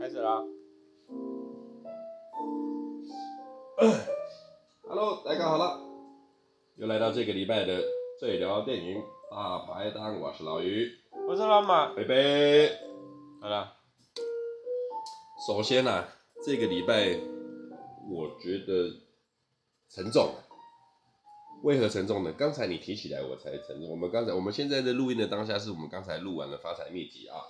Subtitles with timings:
[0.00, 0.44] 开始啦！
[4.86, 5.80] Hello，大家好了，
[6.76, 7.82] 又来到这个礼拜的
[8.20, 10.88] 最聊电影大排档，我是老于，
[11.26, 12.14] 我是老马，拜拜。
[13.40, 13.72] 好了，
[15.44, 16.08] 首先呢、啊，
[16.44, 17.18] 这个礼拜
[18.08, 19.00] 我觉得
[19.88, 20.32] 沉重。
[21.64, 22.32] 为何沉重呢？
[22.38, 23.90] 刚才你提起来，我才沉重。
[23.90, 27.42] 我们刚才，我们现在的录音的当下，是我们刚才录完了《发财秘籍》啊。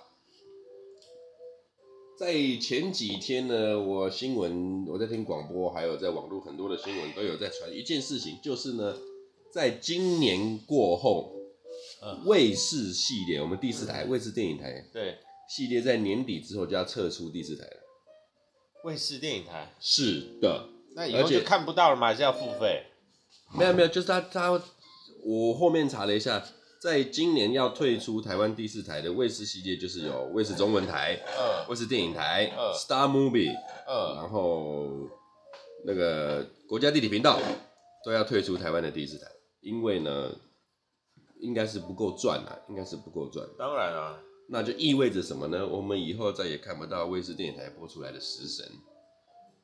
[2.19, 8.93] 在前几天呢，我新闻我在听广播，还有在网络很多的新闻都有在传一件事情，就是呢，
[9.53, 11.31] 在今年过后，
[12.01, 17.77] 呃，卫视系列，我们第四台卫视电影台对系列在年底之后就要撤出第四台了。
[18.83, 22.07] 卫视电影台是的，那以后就看不到了吗？
[22.07, 22.83] 还是要付费？
[23.57, 24.61] 没有没有，就是他他，
[25.23, 26.45] 我后面查了一下，
[26.79, 31.19] 在今年要退出台湾第四台的卫视系列，就是有卫视中文台、
[31.67, 33.53] 卫视电影台、Star Movie，
[34.15, 35.09] 然后
[35.85, 37.37] 那个国家地理频道
[38.05, 39.27] 都要退出台湾的第四台，
[39.59, 40.33] 因为呢，
[41.41, 43.45] 应该是不够赚啊，应该是不够赚。
[43.57, 44.17] 当然啊，
[44.47, 45.67] 那就意味着什么呢？
[45.67, 48.65] 我们以后再也看不到卫视电影台播出来的食神。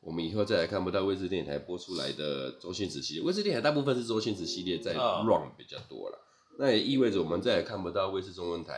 [0.02, 6.20] 我们以后再也看不到卫视电影台播出来的周星驰系列，卫视电影台大部分是周星驰系列在 run 比较多了，
[6.58, 8.74] 那也意味着我们再也看不到卫视中文台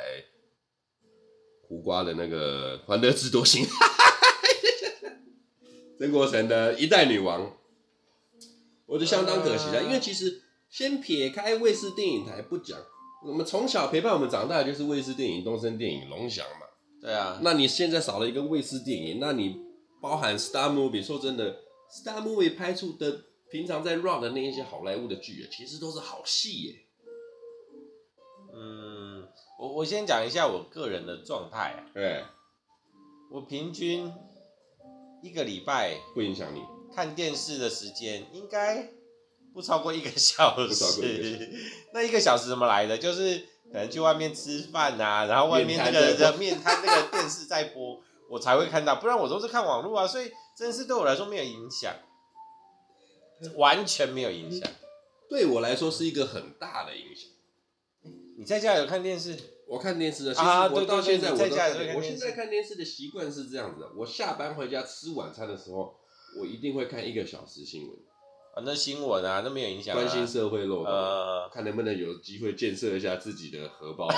[1.68, 3.66] 胡瓜的那个《欢乐智多星》，
[6.00, 7.56] 曾国城的一代女王，
[8.86, 12.80] 我觉得相当可惜了，因为其实先撇开卫视电影台不讲，
[13.26, 16.68] 我们从小陪伴我们长大的就是卫视电影、东森电影、龙翔嘛，
[17.02, 19.68] 对啊，那你现在少了一个卫视电影，那你。
[20.00, 21.58] 包含 Star Movie，说真的
[21.92, 23.20] ，Star Movie 拍出的
[23.50, 26.76] 平常在 run 的那一些好莱坞的剧，其实都是好戏耶。
[29.58, 31.86] 嗯，我我先讲一下我个人的状态啊。
[31.94, 32.24] 对。
[33.30, 34.14] 我平均
[35.22, 36.64] 一个礼拜不影响你
[36.96, 38.90] 看电视的时间，应该
[39.54, 40.68] 不超过一个小时。
[40.68, 41.64] 不超过一个小时。
[41.94, 42.98] 那一个小时怎么来的？
[42.98, 43.38] 就是
[43.72, 48.02] 可能去外面吃饭啊，然后外面那个的面摊那个电视在播。
[48.30, 51.94] 我才会看到，不然我都是看网络啊，所以真是对我来说没有影响，
[53.56, 54.70] 完全没有影响。
[55.30, 57.30] 对我来说是一个很大的影响。
[58.40, 59.36] 你在家有看电视？
[59.68, 61.44] 我看电视的，其实我到现在我都
[61.98, 65.96] 我现在看电视的习惯是这样子的：我下班回家吃晚餐的时候，
[66.40, 67.98] 我一定会看一个小时新闻。
[68.54, 70.00] 啊，那新闻啊，那没有影响、啊。
[70.00, 74.08] 关心社会漏洞，呃、看能不能有机会建设一下自己的荷包。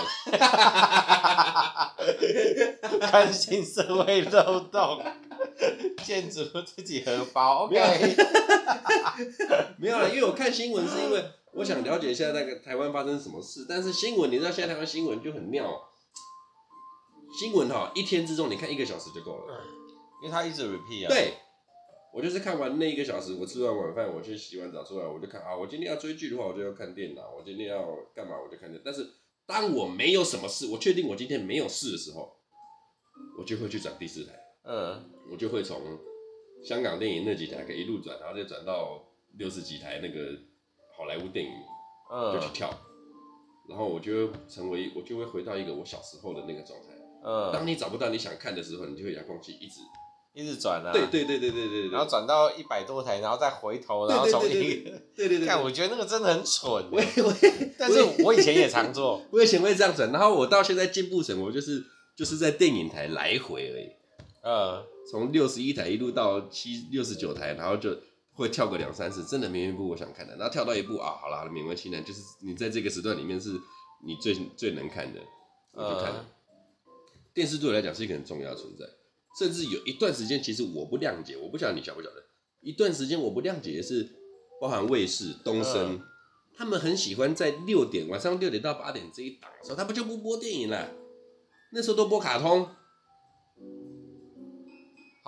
[3.09, 5.02] 关心社会漏洞，
[6.03, 7.68] 建筑自己荷包。
[7.68, 8.16] OK，
[9.78, 13.65] 没有了，因为我看新闻是因为我想了解一下那个台湾发生什么事。
[13.67, 15.89] 但是新闻，你知道现在台湾新闻就很妙，
[17.39, 19.63] 新闻哈，一天之中你看一个小时就够了，
[20.21, 21.09] 因为他一直 repeat 啊。
[21.09, 21.33] 对。
[22.11, 27.85] 我就是看完那一个小时，我吃完晚饭，我去洗完澡出来，我就看啊，我今天要追剧的话，我就要看电脑；我今天要
[28.16, 28.81] 干嘛，我就看电脑。
[28.83, 29.07] 但是
[29.45, 32.35] 当我没有什么事，我确定我今天没有事的时候，
[33.37, 34.33] 我就会去转第四台。
[34.63, 35.99] 嗯，我就会从
[36.63, 40.35] 香港电影那几台可以一路转，然后再转到六十几台那个
[40.99, 41.51] 好莱坞电影，
[42.11, 42.69] 嗯，就去跳。
[43.69, 46.87] 然后我就成为，我就会回到一个我小时候的那个状态。
[47.23, 49.79] 嗯，当你找不到你想看的时候，你就会遥控器一直。
[50.33, 56.71] 一直转啊，对对对对对对，然后转到一百多台，然后再回头，然后从一个，对对对，看我觉得那个真的很蠢。
[56.71, 57.33] 我我，
[57.77, 61.83] 但是我以前也常做， 我以前会这样转，然后我到现在进步成我就是
[62.16, 63.89] 就是在电影台来回而已。
[64.43, 67.89] 呃，从六十一台一路到七六十九台，然后就
[68.41, 73.51] 会跳个两三次，真的没一部我想看的，然后跳到一部啊，好了，勉为其难，就是你在这个时段里面是
[74.05, 75.19] 你最最能看的，
[75.73, 76.25] 我就看了。
[77.33, 78.85] 电视对我来讲是一个很重要的存在。
[79.38, 82.23] 甚至有一段时间，其实我不谅解，我不晓得你晓不晓得。
[82.61, 84.09] 一段时间我不谅解的是，
[84.59, 86.01] 包含卫视、东森，嗯、
[86.55, 90.91] 他们很喜欢在六点晚上六点到八点这一档的时候，他们就不播电影了。
[91.72, 92.67] 那时候都播卡通。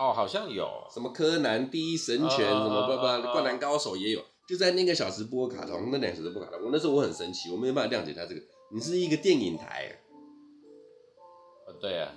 [0.02, 6.60] 哦，好像有什么柯南、第一神拳，什么不不，灌篮高手也有，就在那个小时播卡通，那两小时播卡通。
[6.64, 8.42] 我那时候我很神奇，我没有办法谅解他这个。
[8.74, 9.96] 你是一个电影台。
[11.68, 12.12] 哦，对啊。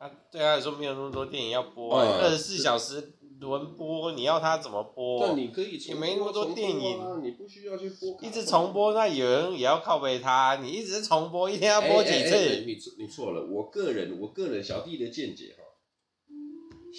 [0.00, 5.26] 啊，对他来说没有那么多电影要播，二十四小时轮播，你要他怎么播？
[5.26, 12.64] 那你可以也没那么多电影，啊、你不需要去播，一直重播，那有人也要靠背他，你一直重播，一天要播几次？
[12.66, 15.64] 你你错了，我个人我个人小弟的见解哈，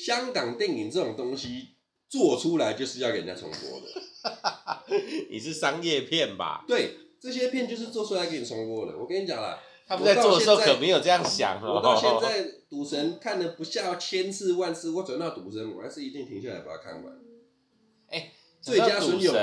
[0.06, 1.70] 香港电影这种东西
[2.08, 4.94] 做出来就是要给人家重播的，
[5.30, 6.64] 你是商业片吧？
[6.68, 8.98] 对，这些片就是做出来给你重播的。
[8.98, 9.60] 我跟你讲啦。
[9.88, 11.74] 他们在做的时候可没有这样想哦。
[11.78, 17.12] 我到现在赌神看了不下千次万次，我转到赌神，我还是一定停下来把它看完。
[18.10, 18.32] 哎、欸，
[18.62, 19.34] 最佳损友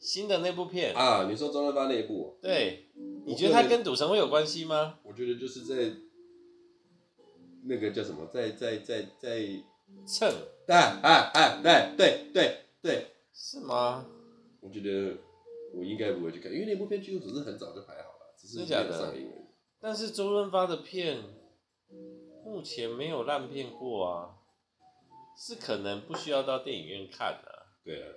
[0.00, 2.36] 新的那部片啊，你说周润发那一部？
[2.42, 2.88] 对，
[3.26, 4.96] 你觉得他跟赌神会有关系吗？
[5.04, 5.92] 我觉得就是在
[7.68, 9.40] 那个叫什么，在在在在
[10.06, 10.32] 蹭，
[10.66, 14.06] 对啊啊对对对对，是吗？
[14.60, 15.16] 我觉得
[15.74, 19.46] 我应该不会去看，因为那部片据说只是很早就拍好了，只是没有上映而已。
[19.80, 21.22] 但是周润发的片
[22.44, 24.30] 目前没有烂片过啊，
[25.38, 27.58] 是可能不需要到电影院看的、啊。
[27.84, 28.08] 对啊，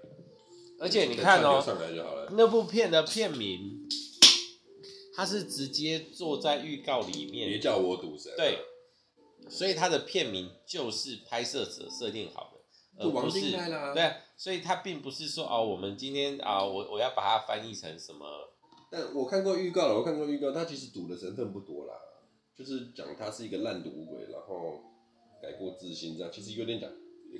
[0.79, 3.87] 而且你看哦、喔，那部片的片名，
[5.15, 8.33] 他是直接坐在预告里面，别叫我赌神。
[8.35, 8.57] 对，
[9.51, 13.51] 所以它的片名就是拍摄者设定好的，而不是
[13.93, 18.25] 对，所以它并不是说哦，我们今天啊，我我要把它翻译成什么。
[18.89, 21.93] 但我看过预告了，我看过预告，他其实赌的成分不多啦，
[22.55, 24.81] 就是讲他是一个烂赌鬼，然后
[25.41, 26.89] 改过自新这样，其实有点讲、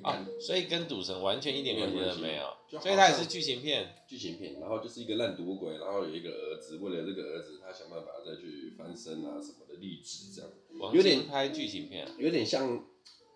[0.02, 1.98] 哦，所以跟赌神完全一点关系。
[1.98, 10.50] 都没有，所以他也是剧情片，剧情片，然后就是一个烂赌鬼，然后有一个儿子，为了这个儿子，他想办法再去翻身啊什么的励志这样，
[10.92, 12.84] 有点拍剧情片，有点像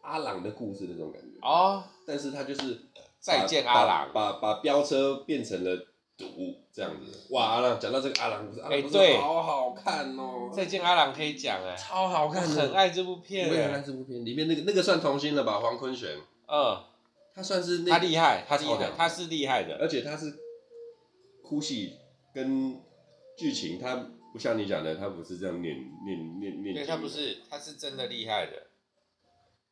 [0.03, 1.39] 阿郎的故事那种感觉。
[1.43, 2.81] 哦，但是他就是
[3.21, 5.87] 再见阿郎，把把，飙车变成了。
[6.19, 6.25] 赌
[6.73, 7.45] 这样子，哇！
[7.45, 10.51] 阿郎讲到这个阿郎故事，哎，对，好好看哦。
[10.51, 14.25] 再见阿郎可以讲哎，超好看，很爱这部片，我也很爱这部片。
[14.25, 15.61] 里面那个那个算童星了吧？
[15.61, 16.17] 黄坤玄，
[16.47, 16.85] 嗯，
[17.35, 20.33] 他算是他厉害，他厉害，他是厉害的，而且他是
[21.43, 21.97] 哭戏
[22.33, 22.81] 跟
[23.37, 23.97] 剧情，他
[24.33, 26.75] 不像你讲的，他不是这样念念念念。
[26.75, 28.67] 对，他不是，他是真的厉害的。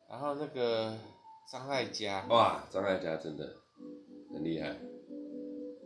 [0.08, 0.96] 然后那个
[1.50, 3.56] 张艾嘉，哇，张艾嘉真的
[4.32, 4.76] 很厉害。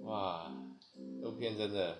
[0.03, 0.53] 哇，
[1.21, 1.99] 这部片真的，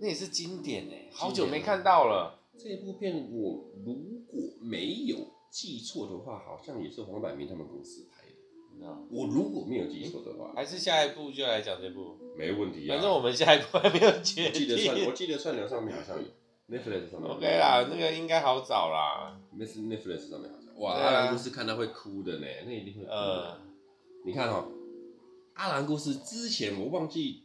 [0.00, 2.38] 那也是经典哎，好久没看到了。
[2.58, 3.94] 这部片我如
[4.28, 5.16] 果没有
[5.52, 8.32] 记错的话，好像也是黄百鸣他们公司拍的。
[9.10, 12.94] 我如果没有记错的话，还是下一部就来讲这部，没问题啊。
[12.94, 14.62] 反正我们下一部还没有决定。
[14.62, 16.24] 我记得串，我记得串流上面好像有
[16.74, 17.30] ，Netflix 上面。
[17.30, 19.38] OK 啦，那个应该好找啦。
[19.54, 20.74] Netflix 上面好像。
[20.80, 23.10] 哇，阿郎故事看到会哭的呢，那一定会哭。
[23.10, 23.58] 呃，
[24.24, 24.72] 你看哦。
[25.54, 27.44] 阿郎故事之前我忘记，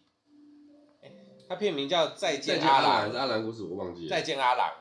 [1.02, 1.12] 欸、
[1.50, 3.64] 他片名叫《再见阿郎》还是阿郎故事？
[3.64, 4.10] 我忘记了。
[4.10, 4.72] 再见阿郎，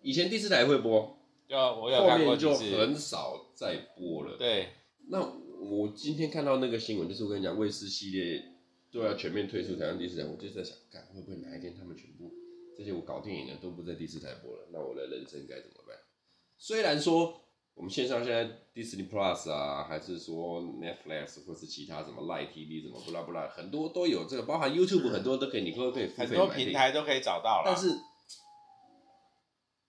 [0.00, 1.16] 以前第四台会播，
[1.52, 4.38] 就我有看过，后面就很少再播了。
[4.38, 4.70] 对，
[5.10, 5.20] 那
[5.60, 8.42] 我今天看到那个新闻，就是我跟你讲，卫视系列
[8.90, 12.32] 都要全面退出台湾第四台，我就在想，看会不会哪一天他们全部
[12.76, 15.96] 这些我搞电影的都不在第四台播了，那我的人生该怎么办？
[16.56, 17.38] 虽然说。
[17.74, 18.44] 我们线上现在
[18.74, 26.26] Disney Plus 啊，还是说 Netflix 或是其他什么 Live TV 什么不拉不拉，很多都有这个，包含 YouTube 很多都可以，你可不可以付费买？
[26.26, 27.64] 很多平台都可以找到了。
[27.64, 27.98] 但是，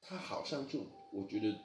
[0.01, 0.80] 它好像就
[1.13, 1.56] 我觉得，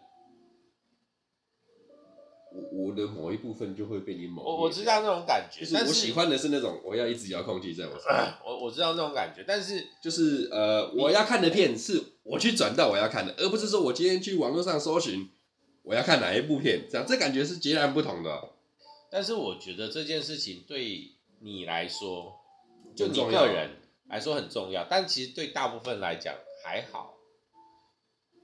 [2.53, 4.43] 我我的某一部分就会被你某。
[4.43, 8.39] 我我知道那种感觉，就是我喜欢的是那种我要一直遥控器在我身上。
[8.45, 15.31] 我我知道那种感觉，但是就是呃，我要看的片是我去转到我要看的，而不是说我今天去网络上搜寻。
[15.85, 16.87] 我要看哪一部片？
[16.87, 18.51] 这样这感觉是截然不同的。
[19.11, 22.35] 但是我觉得这件事情对你来说，
[22.95, 23.71] 就你个人
[24.11, 27.15] 来说很重要，但其实对大部分来讲还好，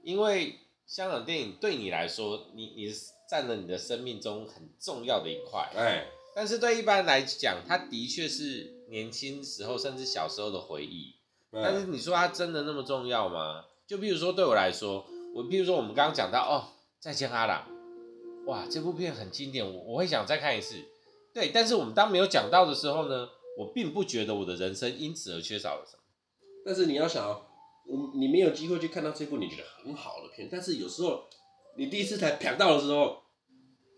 [0.03, 0.55] 因为
[0.87, 2.93] 香港电影对你来说，你你
[3.29, 5.69] 占了你的生命中很重要的一块。
[5.75, 11.15] 哎，但是对一般人来讲，它的确是年轻时候甚至小时候的回忆。
[11.51, 13.65] 但是你说它真的那么重要吗？
[13.87, 16.71] 就比如说对我来说，我比如说我们刚刚讲到哦。
[16.97, 17.67] 再见阿郎，
[18.47, 20.83] 哇，这部片很经典，我我会想再看一次。
[21.35, 23.29] 对，但是我们当没有讲到的时候呢，
[23.59, 26.01] 我并不觉得我的人生因此而缺少了什么。
[26.65, 27.45] 但是你要想，
[27.87, 31.25] 我你没有机会去看到这部你觉得很好的片，但是有时候
[31.77, 33.23] 你第一次才瞟到的时候，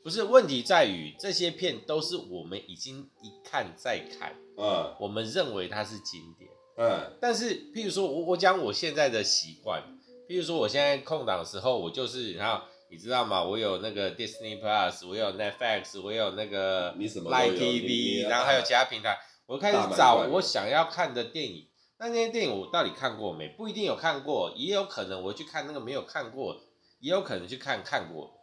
[0.03, 9.81] 不是，问题在于这些片都是我们已经一看再看，嗯，我们认为它是经典，嗯，但是譬如说我我讲我现在的习惯，
[10.27, 12.63] 譬如说我现在空档的时候，我就是然后。
[12.89, 13.43] 你知道吗？
[13.43, 19.19] 我有那个 Disney Plus，我有 Netflix，我有那个 Line TV，然后还有其他平台。
[19.45, 21.66] 我开始找我想要看的电影。
[21.99, 23.49] 那那些电影我到底看过没？
[23.49, 26.61] 不一定有看过，也有可能我去看那个没有看过，
[26.99, 28.33] 也有可能去看看过。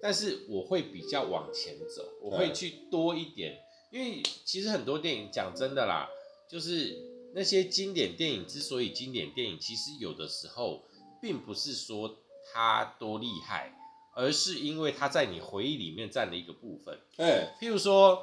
[0.00, 3.58] 但是我会比较往前走，我会去多一点，
[3.90, 6.08] 因为其实很多电影讲真的啦，
[6.50, 6.96] 就是
[7.34, 10.82] 那些经典电影之所以经典电影，其实有的时候
[11.20, 12.18] 并不是说。
[12.52, 13.72] 它多厉害，
[14.14, 17.00] 而是因为它在你回忆里面占了一个部分。
[17.16, 18.22] 哎，譬如说，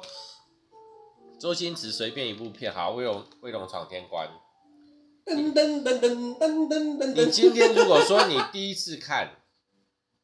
[1.40, 4.28] 周星驰随便一部片，好，威龙威龙闯天关，
[5.30, 7.14] 噔噔噔噔噔噔噔。
[7.14, 9.30] 你今天如果说你第一次看，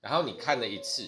[0.01, 1.05] 然后你看了一次，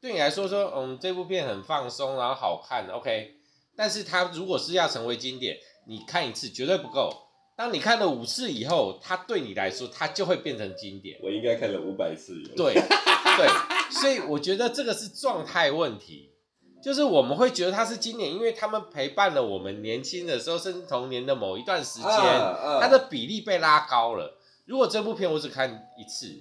[0.00, 3.34] 对你来说说，嗯，这部片很放松，然后好看，OK。
[3.76, 7.12] 但是它如果是要成为经典，你看一次绝对不够。
[7.56, 11.18] 当你看了五次以后，它对你来说，它就会变成经典。
[11.22, 12.34] 我应该看了五百次。
[12.56, 13.48] 对对，
[13.90, 16.32] 所以我觉得这个是状态问题。
[16.86, 24.38] 就是我们会觉得它是经典，因为他们陪伴了我们年轻的时候，甚至童年的某一段时间，啊啊、它的比例被拉高了。
[24.66, 26.32] 如果这部片我只看一次，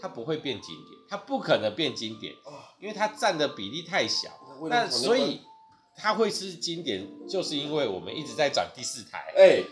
[0.00, 2.32] 它不会变经典，它不可能变经典，
[2.80, 4.30] 因为它占的比例太小。
[4.70, 5.42] 那所以
[5.94, 9.64] 它会是经典，就是因为我们一直在转第四台，哎、欸，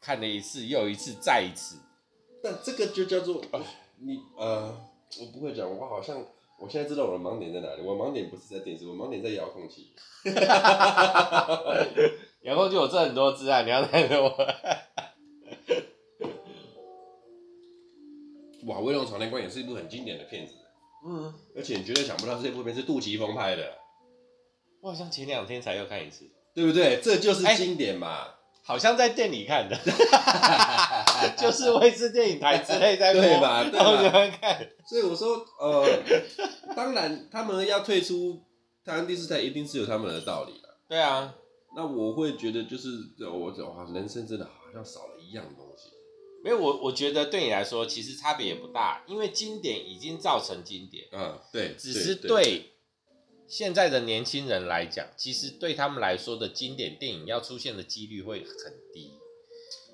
[0.00, 1.76] 看了一次又一次再一次。
[2.42, 3.42] 但这个就叫做
[3.98, 4.74] 你呃，
[5.20, 6.24] 我不会讲，我好像。
[6.58, 7.82] 我现在知道我的盲点在哪里。
[7.82, 9.92] 我盲点不是在电视，我盲点在遥控器。
[12.42, 14.28] 遥控器我这很多字啊，你要带给我。
[18.66, 20.54] 哇，《威龙闯天关》也是一部很经典的片子。
[21.06, 21.34] 嗯。
[21.56, 23.74] 而且你绝对想不到这部片是杜琪峰拍的。
[24.80, 27.00] 我好像前两天才又看一次，对不对？
[27.02, 28.22] 这就是经典嘛。
[28.24, 28.30] 欸
[28.66, 29.76] 好像在店里看的，
[31.36, 33.62] 就是卫视电影台之类在播，对吧？
[33.62, 33.78] 对吧？
[33.78, 34.68] 然后就会看。
[34.86, 36.02] 所以我说，呃，
[36.74, 38.42] 当然他们要退出
[38.84, 40.78] 台湾第四台，一定是有他们的道理了。
[40.88, 41.34] 对啊，
[41.76, 42.88] 那我会觉得就是
[43.20, 45.90] 我哇，人生真的好像少了一样东西。
[46.42, 51.06] 没有，我我觉得对你来说其实差别也不大，因为经典已经造成经典。
[51.12, 52.70] 嗯，对，只是对。
[53.46, 59.12] 现在的年轻人来讲，其实对他们来说的经典电影要出现的几率会很低，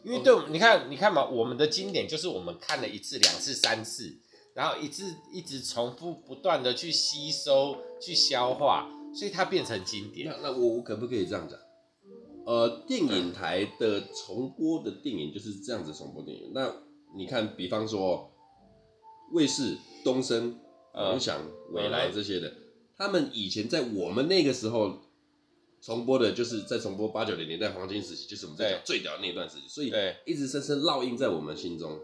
[0.05, 4.19] 因为对，你看，你看嘛，我们的经典就是我们看了一次、两次、三次，
[4.55, 10.29] 然后一次一直重复不断的去吸收、去消化，所以它变成经典。
[10.29, 11.59] 那那我我可不可以这样讲？
[12.47, 16.53] 呃，电影台的重播的电影就是这样子重播电影。
[16.55, 16.75] 那
[17.15, 18.33] 你看，比方说
[19.33, 20.59] 卫视、东森、
[20.95, 21.41] 联想、
[21.73, 22.53] 未来这些的。
[22.97, 24.99] 他们以前在我们那个时候
[25.83, 29.93] 重播的，就是在重播八九零年代黄金时期，就是我们在讲最屌的那段时期，所以
[30.27, 31.99] 一直深深烙印在我们心中。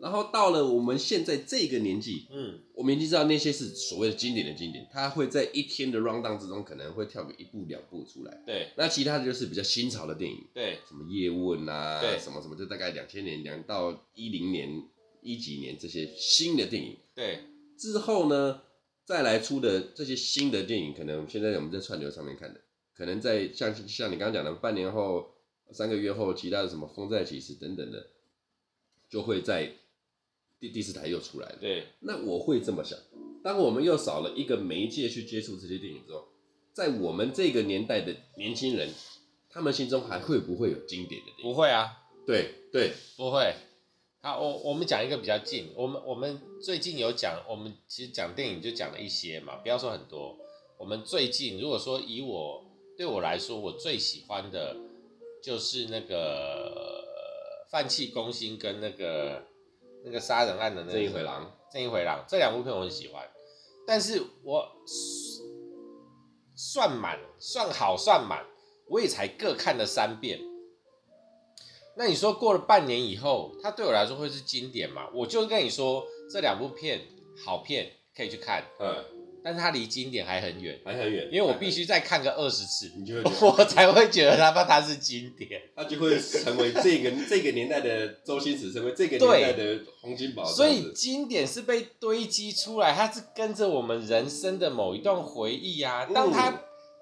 [0.00, 8.42] 然后到了我们现在这个年纪，嗯，我们已经知道那些是所谓的经典的经典，它会在一天的 rundown 之中可能会跳个一部两部出来。
[8.44, 14.82] 对，那其他的就是比较新潮的电影，对，什么叶问啊，对，什么什么，就大概两千年两到一零年
[15.22, 17.44] 一几年这些新的电影，对，
[17.78, 18.60] 之后呢？
[19.06, 22.60] 再来出的这些新的电影，可能现在我们在串流上面看的，
[22.96, 25.34] 可能在像像你刚刚讲的，半年后、
[25.72, 28.06] 三个月后，其他的什么《风再起时》等等的，
[29.08, 29.72] 就会在
[30.60, 31.58] 第第四台又出来了。
[31.60, 32.98] 对，那我会这么想，
[33.42, 36.28] 当我们又少了一个媒介去接触这些电影之后，
[36.72, 38.90] 在我们这个年代的年轻人，
[39.50, 41.42] 他们心中还会不会有经典的电影？
[41.42, 43.54] 不会啊，对对，不会。
[44.20, 50.38] 好，我我们讲一个比较近，我们我们最近有讲，我们其实讲电影就讲了一些嘛，不要说很多。
[50.78, 52.64] 我们最近如果说以我
[52.96, 54.76] 对我来说，我最喜欢的
[55.42, 57.04] 就是那个
[57.70, 59.42] 饭气攻心跟那个
[60.04, 63.28] 那个杀人案的那个正义回廊，正义回廊这两部片我很喜欢，
[63.86, 64.68] 但是我
[66.56, 68.44] 算满算好算满，
[68.88, 70.40] 我也才各看了三遍。
[71.96, 75.08] 那你说过了半年以后，它对我来说会是经典吗？
[75.14, 77.00] 我就跟你说，这两部片
[77.44, 79.04] 好片可以去看，嗯，
[79.44, 90.42] 但是它离经典还很远，还很远，因为我必须再看个二十次，你就会 我才会觉得它它是经典，它就会成为这个 这个年代的周星驰，成为这个年代的洪金宝。
[90.46, 96.06] 所以经典是被堆积出来，它是跟着我们人生的某一段回忆啊。
[96.06, 96.58] 当它、嗯、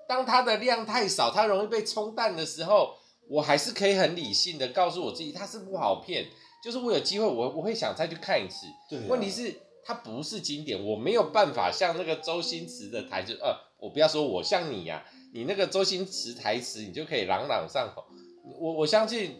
[0.08, 2.96] 当它的量太少，它容易被冲淡的时候。
[3.28, 6.26] 我还是可以很理性的告诉我自己，它是不好骗，
[6.62, 8.66] 就是我有机会我，我我会想再去看一次。
[8.90, 9.04] 对啊。
[9.08, 18.04] 问题是它不是经典，我没有办法像那个周星驰的台词，呃，我不要说我像你呀、啊，你那个周星驰台词你就可以朗朗上口。
[18.58, 19.36] 我我相信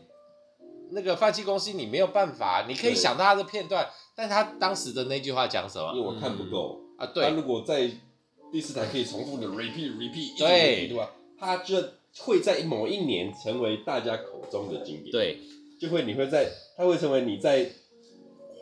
[0.90, 5.92] 那个放弃公司你没有办法，你可以想到他的片段，但他当时的那句话讲什么？
[5.94, 7.10] 因为我看不够、嗯、啊。
[7.12, 7.24] 对。
[7.24, 7.90] 他如果在
[8.52, 11.10] 第四台可以重复的 repeat repeat，对对吧？
[11.38, 11.76] 他就。
[12.18, 15.38] 会在某一年成为大家口中的经典，对，
[15.80, 16.46] 就会你会在，
[16.76, 17.66] 他会成为你在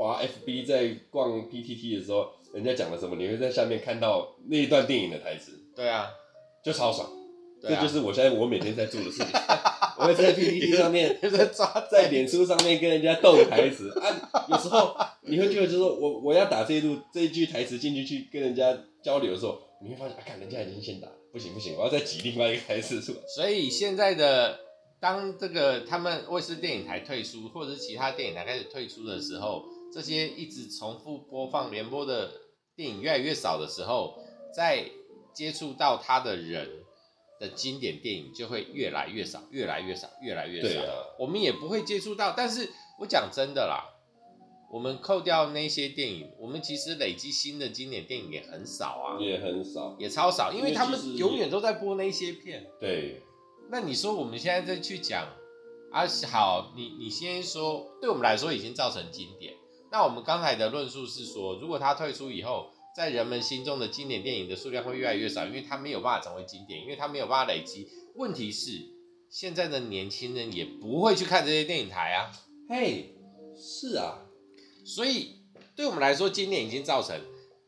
[0.00, 6.08] 滑 FB 在逛 PTT 的时候，人家讲了什么，你会在下面看到那一段电影的台词，对啊，
[6.64, 7.06] 就超爽，
[7.60, 9.26] 这就是我现在我每天在做的事情，
[10.00, 21.08] 我会在 PTT 上面，在抓，在脸书上面跟人家斗台词啊，有时候你会觉得就是说我我要打这一路这一句台词进去去跟人家交流的时候，你会发现啊，看人家已经先打。
[21.30, 23.18] 不行不行，我要再挤另外一个台词出来。
[23.28, 24.58] 所以现在的
[24.98, 32.30] 当这个他们卫视电影台退出，或者是其他电影台开始退出的时候，这些一直重复播放联播的
[32.76, 34.18] 电影越来越少的时候，
[34.54, 34.90] 在
[35.32, 36.68] 接触到他的人
[37.38, 40.80] 的经典电影就会越来越少，越来越少，越来越少。
[40.80, 42.34] 啊，我们也不会接触到。
[42.36, 42.70] 但是
[43.00, 43.84] 我讲真的啦，
[44.72, 52.66] 我们扣掉那些电影，我们其实累积新的经典电影也很少啊，也很少，也超少，因为他们永远都在播那些片。
[52.80, 53.22] 对。
[53.70, 55.28] 那你说我们现在再去讲
[55.92, 59.54] 啊，好，你你先说，对我们来说已经造成经典。
[59.90, 67.88] 那我们刚才的论述是说，如果他退出以后，在人们心中的经典电影的数量会越来越少，因为他没有办法成为经典，因为他没有办法累积。
[68.14, 68.70] 问题是，
[69.28, 72.30] 现在的年轻人也不会去看这些电影台啊。
[72.68, 73.14] 嘿，
[73.56, 74.18] 是啊，
[74.84, 75.40] 所以
[75.74, 77.18] 对我们来说，经典已经造成；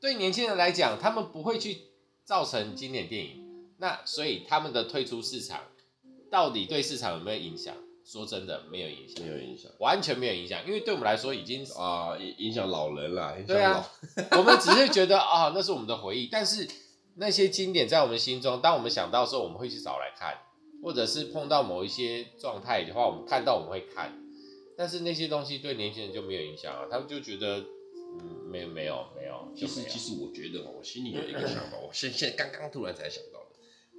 [0.01, 1.79] 对年轻人来讲，他们不会去
[2.25, 3.43] 造成经典电影。
[3.79, 5.61] 那所以他们的退出市场。
[6.31, 7.77] 到底对市场有没有影响？
[8.05, 10.67] 说真的，没有影响，没有影响，完全没有影响。
[10.67, 13.41] 因为对我们来说，已经啊，影响老人了。
[13.47, 13.89] 对啊，
[14.33, 16.29] 我们只是觉得啊、哦，那是我们的回忆。
[16.31, 16.69] 但是
[17.17, 20.37] 那些经典在我们心中，当我们想到的时候，我们会去找来看，
[20.83, 24.19] 或者是碰到某一些状态的话，我们看到我们会看。
[24.77, 27.59] 但是那些东西对年轻人就没有影响啊，他们就觉得
[28.21, 29.53] 嗯，没有没有没有。
[29.55, 33.41] 其实其实我觉得我心里有一个想法，我现现在刚刚突然才想到。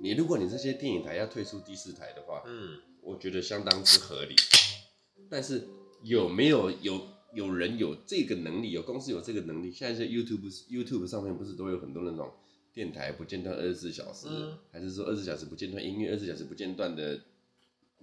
[0.01, 4.35] 你如果你这些电影台要退出第四台的话，嗯，我觉得相当之合理。
[5.29, 5.67] 但是
[6.03, 9.71] 有没有有有人有这个能力，有公司有这个能力？
[9.71, 12.31] 现在在 YouTube YouTube 上面不是都有很多那种
[12.73, 17.19] 电台不间断二十四小时，嗯、还是说二十四小时不间断音乐，二十四小时不间断的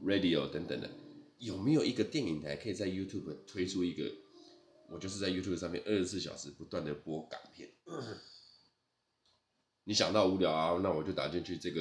[0.02, 0.90] Radio 等等的？
[1.38, 4.10] 有没有一个电影台可以在 YouTube 推出一个？
[4.88, 7.70] 我就是在 YouTube 上面二十四小时不断的播港片。
[7.86, 8.16] 嗯
[9.84, 11.80] 你想到无聊啊，那我就打进去这个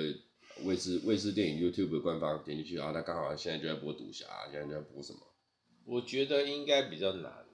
[0.63, 5.19] 卫视卫视电影 YouTube 的官方，点进去然后他刚好现在就在播赌侠，现在就在播什么？
[5.85, 7.45] 我觉得应该比较难，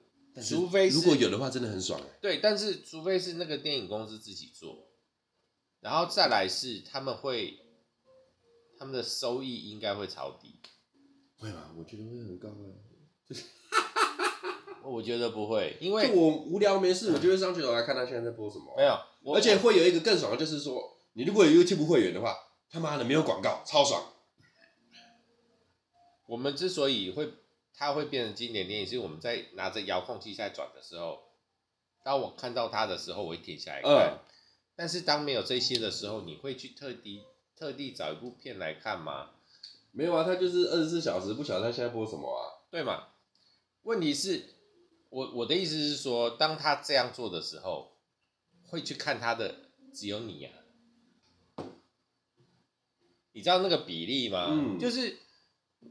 [0.42, 2.00] 除非如果有的话，真的很爽。
[2.20, 4.88] 对，但是除非是那个电影公司自己做，
[5.80, 7.58] 然后再来是他们会，
[8.78, 10.60] 他们的收益应该会超低。
[11.38, 11.72] 会吗？
[11.78, 12.76] 我觉得会很高啊。
[14.84, 18.72] 我觉得不会，因为我无聊没事，我就会上去来看他现在在播什么。
[18.76, 20.80] 没有，而且会有一个更爽的，就是说，
[21.14, 22.36] 你如果有 YouTube 会员的话，
[22.70, 24.12] 他妈的没有广告，超爽。
[26.26, 27.32] 我们之所以会，
[27.72, 31.22] 它会变成经典电影，是我们在拿着遥控器在转的时候，
[32.02, 33.92] 当我看到它的时候，我会停下来看。
[33.92, 34.18] 嗯。
[34.74, 37.24] 但是当没有这些的时候，你会去特地
[37.56, 39.30] 特地找一部片来看吗？
[39.92, 42.66] 没有啊，它就是二十四小时，不晓得它现在播什么啊？
[42.70, 43.08] 对嘛？
[43.82, 44.52] 问题是。
[45.08, 47.92] 我我的意思是说，当他这样做的时候，
[48.66, 49.54] 会去看他的
[49.94, 50.65] 只有你呀、啊。
[53.36, 54.46] 你知道那个比例吗？
[54.48, 55.14] 嗯，就是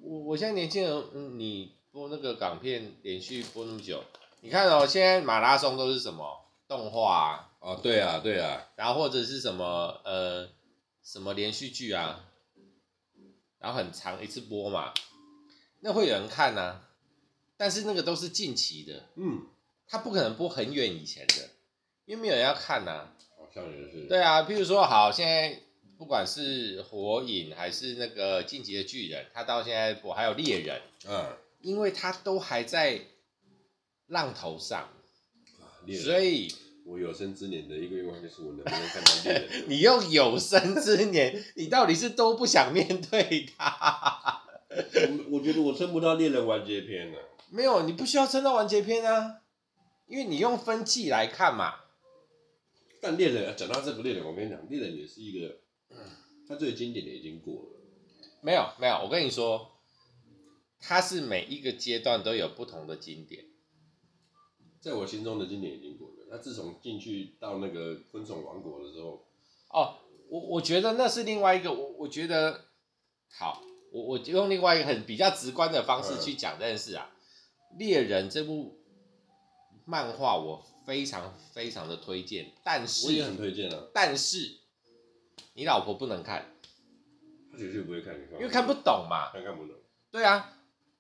[0.02, 4.04] 我我现在年轻人，嗯，你播那个港片连续播那么久，
[4.42, 7.52] 你看哦，现在马拉松都是什么动画啊？
[7.60, 10.50] 哦，对啊，对啊，然后或者是什么呃
[11.04, 12.26] 什么连续剧啊，
[13.60, 14.92] 然后很长一次播嘛，
[15.82, 16.90] 那会有人看呢、啊。
[17.58, 19.46] 但是那个都是近期的，嗯，
[19.88, 21.52] 他不可能播很远以前的，
[22.06, 23.14] 因为没有人要看呐、啊。
[23.38, 24.08] 好像也是。
[24.10, 25.62] 对啊，譬如说，好，现在
[25.98, 33.02] 不管是火影还是那个进击的巨人，他到现在我还有猎人，嗯，因为他都还在
[34.08, 34.90] 浪头上，
[36.04, 36.54] 所以，
[36.86, 39.64] 我有生之年的一个愿望就是我能不能看到猎人。
[39.70, 44.44] 你用有生之年，你到底是都不想面对他？
[44.70, 47.20] 我我觉得我撑不到猎人完结篇了。
[47.50, 49.42] 没有，你不需要撑到完结篇啊，
[50.08, 51.76] 因为你用分季来看嘛。
[53.02, 55.60] 但猎人讲到这个猎人，我跟你讲，猎人也是一个，
[56.48, 57.70] 他最经典的已经过了。
[58.42, 59.72] 没有没有，我跟你说，
[60.80, 63.46] 他是每一个阶段都有不同的经典。
[64.80, 66.28] 在我心中的经典已经过了。
[66.30, 69.26] 他自从进去到那个昆虫王国的时候，
[69.70, 69.98] 哦，
[70.30, 72.66] 我我觉得那是另外一个，我我觉得
[73.30, 77.12] 好，我我就用另外一个很比较直观的方式去讲这件事啊。
[77.80, 78.80] 猎人这部
[79.86, 83.88] 漫画我非常非常的推荐，但是我也很推荐啊。
[83.94, 84.60] 但是
[85.56, 86.46] 你老婆不能看，
[87.52, 89.32] 她绝对不会看，因为看不懂嘛。
[89.34, 89.76] 她看不懂。
[90.12, 90.54] 对啊，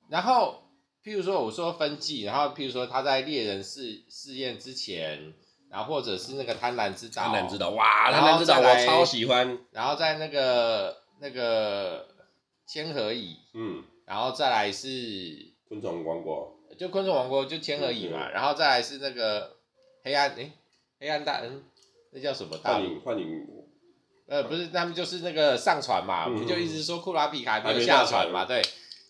[0.09, 0.63] 然后
[1.03, 5.33] 譬如说我说分季，然后譬如说他在猎人试试验之前，
[5.69, 9.59] 然后或者是那个贪婪之岛，贪婪之岛哇，贪婪之岛我超喜欢。
[9.71, 12.07] 然后在那个那个
[12.65, 14.87] 千和蚁，嗯，然后再来是
[15.67, 16.53] 昆虫王国。
[16.77, 19.57] 就昆虫王国就千和蚁嘛，然后再来是那个
[20.03, 20.51] 黑暗诶、欸，
[20.99, 21.63] 黑暗大嗯，
[22.11, 22.73] 那叫什么大？
[22.73, 23.47] 幻影幻影，
[24.27, 28.45] 呃不是，他们就是那个上船嘛，不、嗯、就一直说库拉皮卡没有下船嘛？
[28.45, 28.61] 对，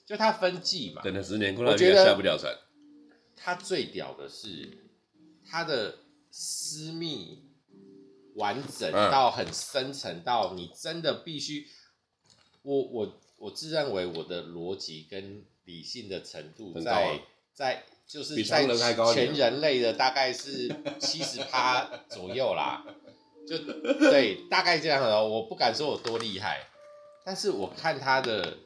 [0.06, 1.02] 就他分季嘛。
[1.02, 2.54] 等了十年，库拉皮卡下不了船。
[3.36, 4.90] 他最屌的是
[5.50, 6.00] 他的
[6.32, 7.44] 私密
[8.36, 11.68] 完整到很深层，到你真的必须，
[12.64, 17.22] 我我我自认为我的逻辑跟理性的程度在
[17.54, 18.66] 在就是在
[19.14, 22.86] 全人类的大概是七十趴左右啦。
[23.48, 23.58] 就
[24.10, 25.28] 对， 大概这样哦。
[25.28, 26.60] 我不敢说我多厉害，
[27.26, 28.58] 但是我看他的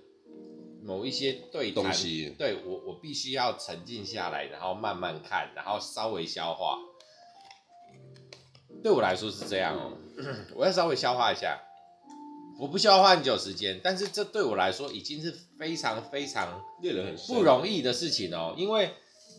[0.84, 1.92] 某一些对谈，
[2.38, 6.78] 对我我必须要沉静下来，然后慢慢看，然后稍微消化。
[8.82, 9.98] 对我来说是这样哦，
[10.56, 11.62] 我要稍微消化一下。
[12.58, 16.62] 我不需要花很久时间，但是这对我来说已经是非常非常
[17.30, 18.54] 不容易的事情哦。
[18.58, 18.92] 因为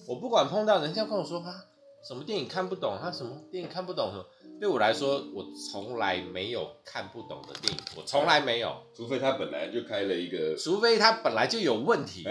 [0.08, 1.66] 我不管碰到人家跟我说他
[2.02, 4.24] 什么电影看不懂，他什么电影看不懂什么。
[4.58, 12.24] 对我来说，我从来没有看不懂的电影，我从来没有，除非他本来就开了一个，除非他本来就有问题，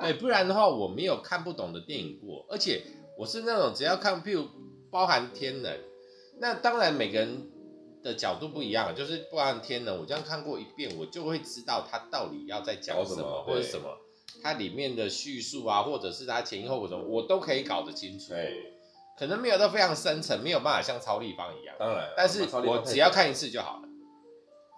[0.00, 2.46] 对，不然的话我没有看不懂的电影过。
[2.48, 2.82] 而且
[3.18, 4.46] 我是那种只要看，譬如
[4.90, 5.76] 包含天能，
[6.38, 7.50] 那当然每个人
[8.02, 13.96] 的角度不一样，就是包含天能，我这样看过一遍，我就会知道他到底要在讲什么或者什么，
[14.42, 18.30] 它里面的叙述啊，或者是它前因后果什么，我都可以搞得清楚。
[18.30, 18.72] 对。
[19.14, 21.76] 可能没有到非常深层，没有办法像超立方一样。
[21.78, 23.88] 当然，但是我只要看一次就好了。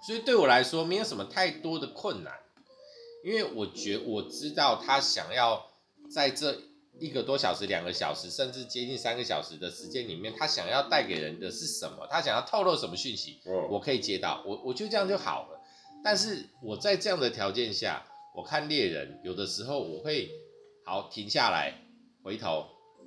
[0.07, 2.35] 所以对我来说，没有什么太多的困难，
[3.25, 5.65] 因为我觉我知道他想要
[6.13, 6.61] 在这
[6.99, 12.07] 一个多小时、两个小时，甚至接近三个小时的时间里面，他想要带给人的是什么？
[12.11, 13.41] 他想要透露什么讯息？
[13.71, 15.61] 我可以接到，我我就这样就好了。
[16.03, 20.29] 但是我在这样的条件下，我看猎人，有的时候我会
[20.85, 21.73] 好停下来，
[22.23, 22.67] 回头，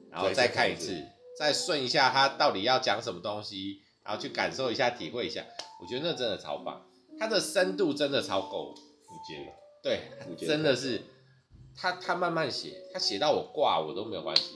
[0.10, 1.04] 然后再看一次。
[1.38, 5.46] 再顺一下他到底要讲什么东西，然后去感受一下、体会一下，
[5.80, 8.74] 我觉得那真的超棒，它的深度真的超够。
[8.74, 9.52] 福建了，
[9.84, 10.02] 对，
[10.48, 11.02] 真的是，
[11.76, 14.54] 他他慢慢写，他写到我挂我都没有关系。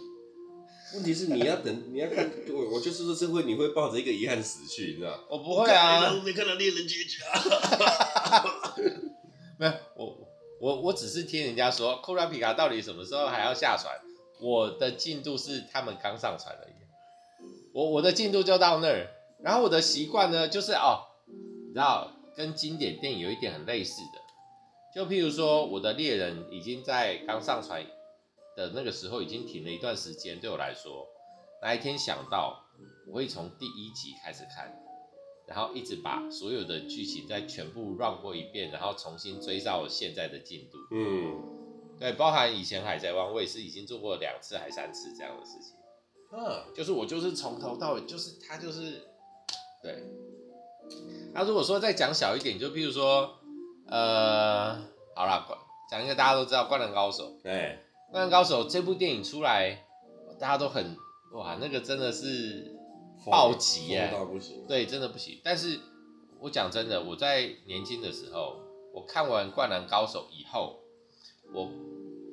[0.94, 8.76] 问题是你要等，你要看，我我就是说这会你会抱着一个遗憾死去，你知道我不会啊，我没看到猎人结局啊。
[9.58, 10.21] 没有，我
[10.62, 14.00] 我我只是听人家说，库拉皮卡到底什么时候还要下船？
[14.40, 16.74] 我的进度是他们刚上船而已，
[17.74, 19.08] 我我的进度就到那儿，
[19.40, 21.02] 然后我的习惯呢就是哦，
[21.68, 24.22] 你知道跟经典电影有一点很类似的，
[24.94, 27.84] 就譬如说我的猎人已经在刚上船
[28.56, 31.08] 的那个时候已经停了一段时间，对我来说，
[31.64, 32.64] 那一天想到
[33.08, 34.72] 我会从第一集开始看，
[35.54, 41.58] 然后一直把所有的剧情再全部 run 过一遍，然后重新追到现在的进度，嗯。
[42.00, 45.76] 对，包含以前海贼王，我也是已经做过两次还三次这样的事情。
[46.32, 49.02] 嗯，就是我就是从头到尾，就是他就是，
[49.84, 50.02] 对。
[51.34, 53.38] 那如果说再讲小一点，就譬如说，
[53.86, 54.74] 呃，
[55.14, 55.46] 好啦，
[55.92, 57.34] 讲一个大家都知道《灌篮高手》。
[57.44, 57.52] 对，
[58.12, 59.86] 《灌篮高手》这部电影出来，
[60.40, 60.98] 大家都很
[61.34, 62.81] 哇，那个真的是
[63.26, 64.14] 暴击耶，
[64.68, 65.40] 对，真的不行。
[65.44, 65.80] 但是
[66.40, 68.58] 我讲真的，我在年轻的时候，
[68.94, 70.80] 我看完《灌篮高手》以后，
[71.54, 71.70] 我。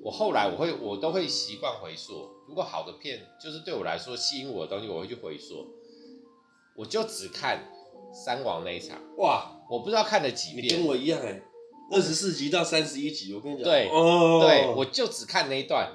[0.01, 5.66] 我后来我会我都会习惯回溯，如果好的片就是对我来说吸引我的东西，我会去回溯。
[6.77, 7.68] 我就只看
[8.12, 10.64] 三王那一场，哇，我不知道看了几遍。
[10.64, 11.42] 你跟我一样哎，
[11.90, 15.92] 二十四集到三十一集，我跟你讲，对，哦，对，我就只看那一段，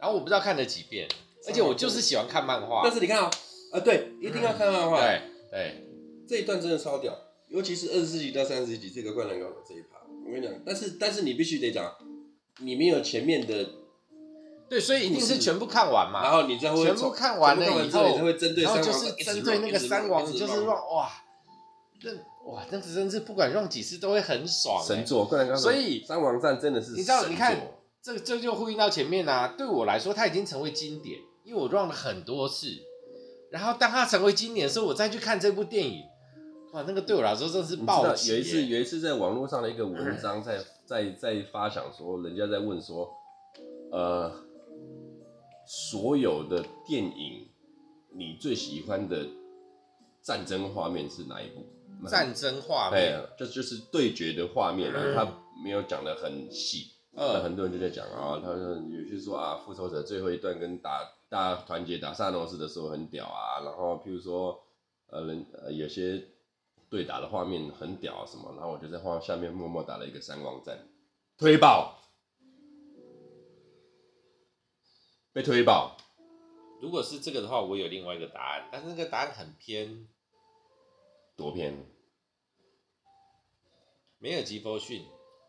[0.00, 1.08] 然后我不知道看了几遍，
[1.46, 2.80] 而且我就是喜欢看漫画。
[2.82, 3.30] 但是你看啊，
[3.74, 5.84] 啊对，一定要看漫画，对对，
[6.28, 7.12] 这一段真的超屌，
[7.48, 11.92] 尤其是二十四集到三十一集这个灌篮高手这一趴，我跟你讲，但是但是你必须得讲。
[12.60, 13.68] 你没有前面的，
[14.68, 16.22] 对，所以一定是全部看完嘛。
[16.22, 21.10] 然后你再会全部看完了以后，你才会针对三王，然后就是针对那个三王，就是让哇，
[22.04, 22.12] 那
[22.48, 24.86] 哇，那真是不管让几次都会很爽，欸。
[24.86, 27.60] 神作灌篮高手，所以三王战真的是，你知道，你看
[28.00, 29.56] 这这就呼应到前面啊。
[29.58, 32.68] 对我来说，它已经成为经典，因为我 run 了很多次。
[33.54, 36.02] 然后当它成为经典的时候，我再去看这部电影，
[36.72, 38.32] 哇，那个对我来说真的是爆击。
[38.32, 40.58] 有一次，有一次在网络上的一个文章在。
[40.86, 43.10] 在 在发想说，人家在问说，
[43.90, 44.30] 呃，
[45.66, 47.48] 所有的电影，
[48.12, 49.26] 你最喜欢的
[50.20, 51.64] 战争画面是哪一部？
[52.06, 55.26] 战争画面，这就是对决的画面，嗯、他
[55.64, 64.64] 没有讲的很细，那、嗯、很多人就在讲啊，他说有些说啊，复仇者最后一段跟打大家团结打萨诺斯的时候很屌啊，然后譬如说，
[65.06, 66.28] 呃，人呃有些。
[66.90, 68.52] 对打的画面很屌啊，什么？
[68.52, 70.86] 然后我就在画下面默默打了一个三王战，
[71.36, 71.98] 推爆，
[75.32, 75.96] 被推爆。
[76.80, 80.06] 如果是这个的话，我有另外一个答案，但是那个答案很偏，
[81.34, 81.84] 多偏？
[84.18, 85.04] 梅尔吉波逊，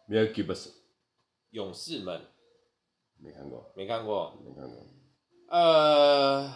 [0.07, 0.73] 梅尔吉波逊，
[1.51, 2.25] 勇士们，
[3.19, 4.83] 没看过，没看过，没看过。
[5.47, 6.51] 呃，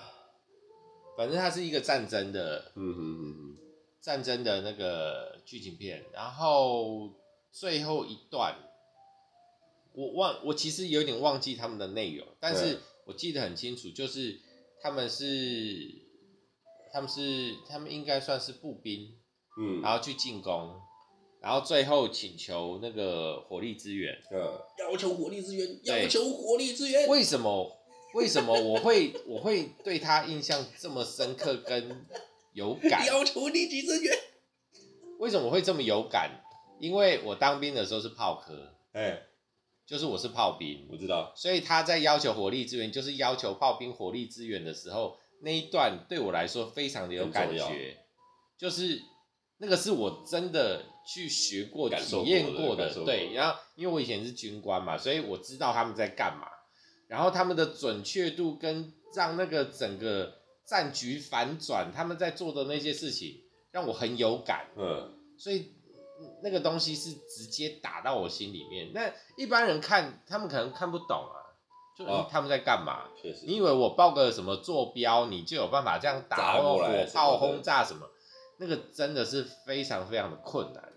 [1.16, 3.58] 反正它是一个战争的，嗯哼嗯嗯，
[4.02, 6.06] 战争的那个剧情片。
[6.12, 7.14] 然后
[7.52, 8.56] 最后一段，
[9.94, 14.40] 我忘，我其实有点忘记他们的内容，但是我记得很清楚，就是
[14.82, 15.26] 他们是，
[16.92, 19.16] 他们是，他们应该算是步兵，
[19.60, 20.82] 嗯，然后去进攻。
[21.42, 27.08] 然后最后请求那个火力支援，嗯，要求火力支援，要求火力支援。
[27.08, 27.79] 为什么？
[28.14, 32.06] 为什么我会我会对他印象这么深刻跟
[32.54, 33.06] 有感？
[33.08, 34.18] 要求立即支援。
[35.20, 36.32] 为什么我会这么有感？
[36.80, 39.22] 因为我当兵的时候是炮科，哎，
[39.86, 41.34] 就是我是炮兵，我知道。
[41.36, 47.98] 所以他在要求火力支援，就是要求炮兵火力支援的时候，那一段对我来说非常的有感觉，
[48.58, 49.02] 就是。
[49.62, 53.34] 那个是我真的去学过、体验过的，对。
[53.34, 56.48] 然后，因为我以前是军官嘛，所以我知道他们在干嘛。
[57.10, 63.42] 然后他们的准确度跟让那个整个战局反转，他们在做的那些事情，
[63.72, 64.68] 让我很有感。
[64.78, 65.74] 嗯，所以
[66.44, 68.92] 那个东西是直接打到我心里面。
[68.94, 71.58] 那一般人看，他们可能看不懂啊，
[71.98, 73.10] 就他们在干嘛？
[73.20, 73.46] 确实。
[73.48, 76.80] 你以为我报个什么坐标，你就有办法这样打火
[77.12, 78.08] 炮轰炸什么？
[78.62, 80.89] 那个真的是非常非常的困难，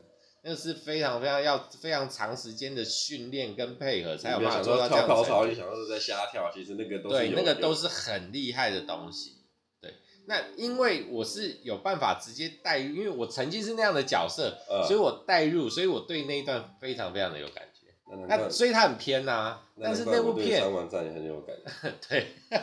[0.44, 5.06] 那是非常非常要非常长时间的训练跟配合才有办法做到这样子。
[5.06, 9.44] 跳高超，你想说是在瞎跳，其实那个都是对，那个都是很厉害的东西。
[9.80, 9.94] 对，
[10.26, 17.94] 那因为我是有办法直接带入，因为我曾经是那样的角色，呃、所以我带入，所以我对那一段非常非常的有感觉。
[18.26, 21.92] 那，那所以它很偏呐、啊，但是那部片三王战也很有感觉。
[22.08, 22.26] 对。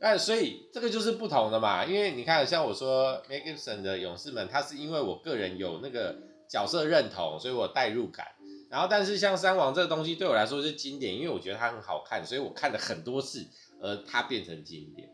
[0.00, 6.16] 那所以这个就是不同的嘛，因为你看，像我说 Mel Gibson 的勇士们，他是因为我个人有那个
[6.48, 8.24] 角色认同，所以我代入感。
[8.70, 13.44] 然后，但是像三王这个东西对我来说是经典，因为我觉得它很好看，所以我看了很多次，
[13.82, 15.08] 而它变成经典。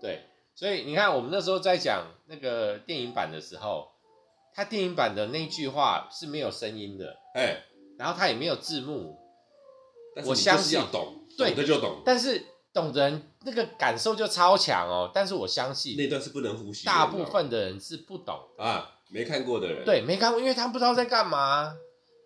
[0.00, 0.22] 对，
[0.54, 3.88] 所以你看，我们那时候在讲那个电影版的时候，
[4.54, 7.62] 它电影版的那句话是没有声音的，哎，
[7.98, 9.18] 然后它也没有字幕。
[10.24, 12.00] 我相信要懂，对，懂的就懂。
[12.06, 12.42] 但是。
[12.74, 21.72] 懂的人那个感受就超强哦，但是我相信那段是不能呼吸，大部分的人是不懂啊，没看过的人，对，没看过，因为他不知道在干嘛。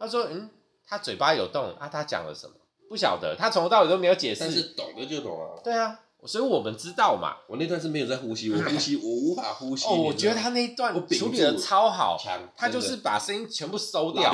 [0.01, 0.49] 他说，嗯，
[0.87, 2.55] 他嘴巴有动啊，他讲了什么？
[2.89, 4.41] 不晓得，他从头到尾都没有解释。
[4.41, 5.61] 但是懂的就懂啊。
[5.63, 7.37] 对啊，所以我们知道嘛。
[7.47, 9.87] 我那段是没有在呼吸，我呼吸，我无法呼吸。
[9.87, 12.17] 哦，我觉得他那一段处理的超好，
[12.57, 14.33] 他就是把声音全部收掉，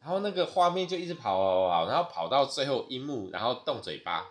[0.00, 4.24] 然后那个画面就一直跑跑跑，然后跑到最后一幕，然后动嘴巴。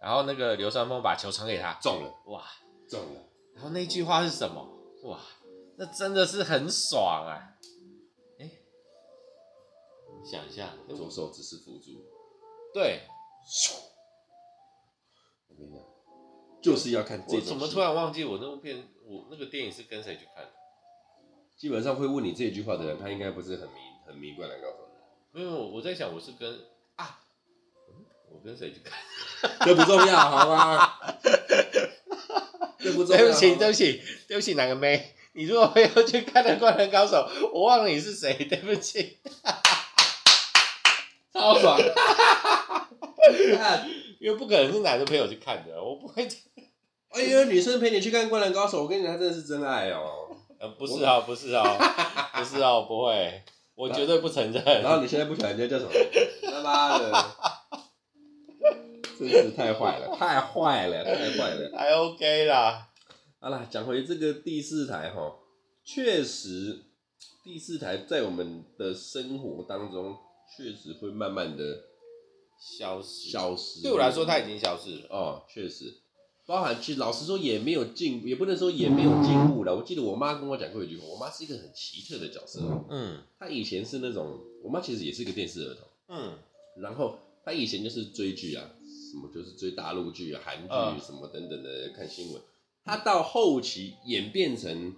[0.00, 2.44] 然后那个流川枫把球传给他，中了，哇，
[2.88, 3.20] 中了。
[3.54, 4.68] 然后那句话是什么？
[5.04, 5.20] 哇，
[5.76, 7.56] 那真的是很爽啊！
[8.38, 8.50] 哎，
[10.24, 12.04] 想一下，左手只是辅助，
[12.72, 13.02] 对。
[15.48, 15.84] 我跟你讲，
[16.62, 17.36] 就是要看这种。
[17.38, 18.88] 我怎么突然忘记我那部片？
[19.06, 20.50] 我那个电影是跟谁去看的？
[21.56, 23.74] 基本上会问你这句话的人，他应该不是很迷
[24.06, 24.90] 很迷灌篮高手的。
[25.32, 26.58] 没有，我在想我是跟
[28.44, 28.92] 跟谁去看？
[29.66, 30.94] 这不重要，好吗？
[32.78, 33.22] 这不重要。
[33.24, 35.14] 对不起，对不起，对不起，哪个妹？
[35.32, 37.16] 你如果没有去看的《灌篮高手》，
[37.52, 39.18] 我忘了你是谁，对不起。
[41.32, 41.80] 超爽！
[44.20, 46.28] 因为不可能是男的朋友去看的，我不会。
[47.10, 50.28] 哎呦，女生陪你去看《灌篮高手》，我跟你讲，他真的是真爱哦。
[50.60, 51.64] 呃，不是哦，不是哦，
[52.34, 53.42] 不是哦，不会，
[53.74, 54.64] 我绝对不承认。
[54.82, 55.90] 然后你现在不喜欢人家叫什么？
[56.50, 57.12] 他妈的！
[59.18, 62.90] 真是太坏了，太坏了，太坏了， 还 OK 啦。
[63.40, 65.36] 好啦，讲回这个第四台哈，
[65.84, 66.80] 确实
[67.44, 70.16] 第四台在我们的生活当中
[70.56, 71.82] 确实会慢慢的
[72.58, 73.82] 消失，消失。
[73.82, 75.06] 对我来说，它已经消失了。
[75.10, 75.92] 哦，确实，
[76.46, 79.76] 包含其实老实说也没有进，也不能说也没有进步了。
[79.76, 82.60] 我记得我妈跟我讲过一句话，我妈是一个很奇特的角色。
[82.88, 85.86] 嗯，她以前是那种，我妈其实也是一个电视儿童。
[86.08, 86.38] 嗯，
[86.80, 88.70] 然后她以前就是追剧啊。
[89.14, 92.42] 什么就是追大陆剧、韩剧什么等等的，看新闻。
[92.84, 94.96] 他到后期演变成，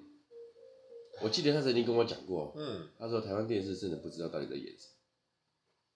[1.22, 4.94] 我记得他曾经跟我讲过，嗯，他说台湾电视真的不知道到底在演什么，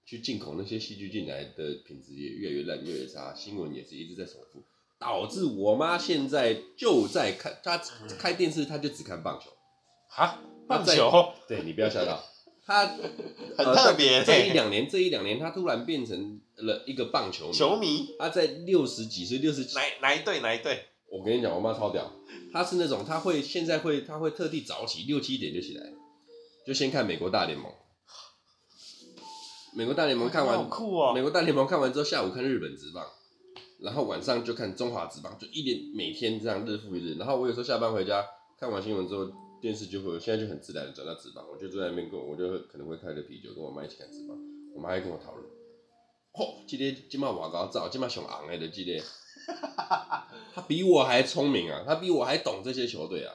[0.05, 4.63] 去进口那些戏剧进来的品质也越来越烂，越来越差，新闻也是一直在重复，
[4.99, 7.79] 导致我妈现在就在看，她
[8.19, 9.51] 开电视，她就只看棒球，
[10.15, 12.23] 啊，棒球，对，你不要吓到。
[12.67, 17.53] 他很特别，这一两年，这一两年，他突然变成了一个棒球迷。
[17.53, 20.41] 球迷，他在六十几岁，六十几，哪哪一队？
[20.41, 20.87] 哪一队？
[21.11, 22.13] 我跟你讲，我妈超屌，
[22.53, 25.93] 他是那种，他会现在会，他会特地早起六七点就起来，
[26.65, 27.73] 就先看美国大联盟。
[29.73, 31.13] 美国大联盟看完，好酷哦！
[31.13, 33.05] 美国大联盟看完之后，下午看日本职棒，
[33.79, 37.15] 然后晚上就看中华职棒，就一连每天这样日复一日。
[37.15, 38.25] 然后我有时候下班回家
[38.59, 44.37] 看完新闻之后，电视就会现在就很自然的转到纸棒，我就坐在那边跟我，我就可能会开着啤酒跟我妈一起看职棒，
[44.75, 45.47] 我妈还跟我讨论，
[46.33, 49.03] 嚯，今天今晚我高照，今晚熊昂哎的今天，
[50.55, 53.35] 他比我还聪明啊，他比我还懂这些球队啊，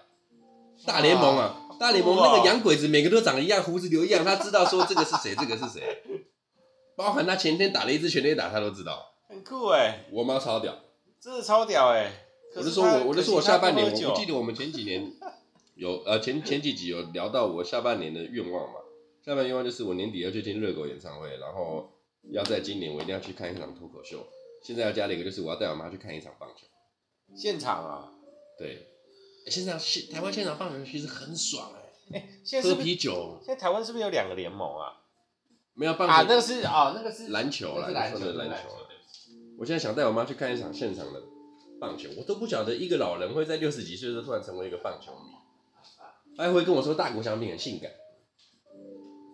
[0.86, 1.62] 大联盟啊。
[1.78, 6.02] 大联盟那个洋鬼子，每个都长得一样，胡子留一样，他知道说这个是谁，这个是谁，
[6.96, 10.74] 包含他前天打了一支全垒打，他都知道，很酷哎、欸，我妈超屌，
[11.20, 12.12] 真的超屌哎、欸，
[12.56, 15.12] 我就说我我就说我下半年，我不记得我们前几年
[15.76, 18.80] 有呃前前几集有聊到我下半年的愿望嘛，
[19.24, 21.92] 下半年愿望就是我年底要去听热狗演唱会，然后
[22.32, 24.26] 要在今年我一定要去看一场脱口秀，
[24.64, 26.66] 现在要加了一个就是我要带我妈去看一场棒球，
[27.36, 28.12] 现场啊，
[28.58, 28.92] 对。
[29.48, 31.72] 现场现台湾现场棒球其实很爽
[32.12, 33.38] 哎、 欸，现在是是喝啤酒。
[33.46, 35.06] 现在台湾是不是有两个联盟啊？
[35.76, 38.70] 没有棒球啊，那个是啊、哦，那个是篮球啦，篮球的篮球。
[39.60, 41.22] 我现在想带我妈去看一场现场的
[41.80, 45.35] 棒球，我都不晓得一个老人会在六十几岁的时候突然成为一个棒球迷。
[46.38, 47.92] 还会跟我说大谷翔平很性感，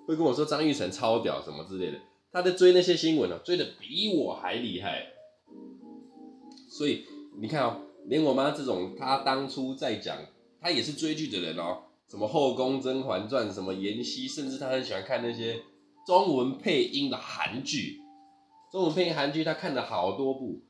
[0.08, 2.00] 会跟我说张育成超屌什么之类的。
[2.32, 5.08] 他在追那些新闻呢、啊，追的比我还厉害。
[6.70, 7.06] 所以
[7.40, 7.88] 你看啊、喔。
[8.08, 10.18] 连我妈这种，她当初在讲，
[10.60, 15.62] 她也是追剧的人哦，什么《后宫甄嬛传》，什么《延禧》，甚至她很喜欢看那些
[16.08, 18.02] 中文配音的韩剧。
[18.72, 20.64] 中文配音韩剧，她看了好多部，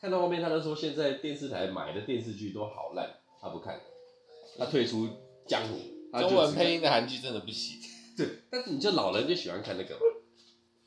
[0.00, 3.06] 看到后面，她都说现在电视台买的电视剧都好烂，
[3.38, 3.78] 她不看，
[4.58, 5.06] 她退出
[5.48, 6.20] 江湖。
[6.20, 7.80] 中文配音的韩剧真的不行。
[8.16, 10.00] 对，但是你这老人就喜欢看那个嘛，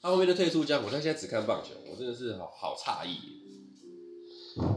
[0.02, 3.18] 他后面就退出江湖，他现在只看棒球，我真的是好好诧异。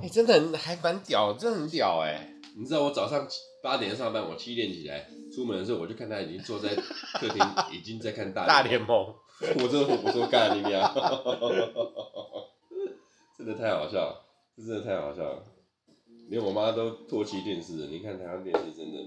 [0.01, 2.41] 哎、欸，真的很还蛮屌，真的很屌哎、欸！
[2.57, 3.27] 你知道我早上
[3.61, 7.43] 八点上班，我七点起来出门的时候，我就看他已经坐在客厅，
[7.73, 9.13] 已经在看大大联盟。
[9.57, 10.95] 我真的我说干你娘！
[13.37, 14.25] 真的太好笑了，
[14.57, 15.43] 真的太好笑了，
[16.29, 17.87] 连我妈都唾弃电视了。
[17.87, 18.99] 你看台湾电视真的